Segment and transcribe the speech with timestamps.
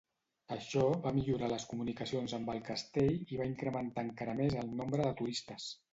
[0.53, 5.07] Això va millorar les comunicacions amb el castell i va incrementar encara més el nombre
[5.09, 5.69] de turistes.